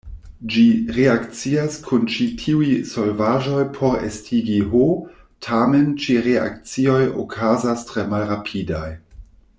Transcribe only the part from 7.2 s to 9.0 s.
okazas tre malrapidaj.